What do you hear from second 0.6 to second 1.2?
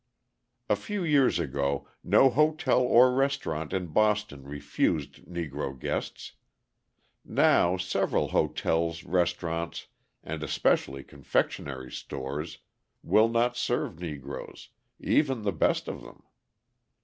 A few